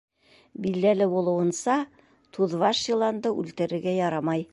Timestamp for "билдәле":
0.61-1.07